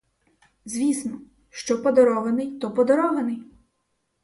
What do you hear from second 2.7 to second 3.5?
подарований.